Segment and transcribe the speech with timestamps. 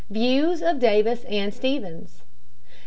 [0.09, 2.23] Views of Davis and Stephens.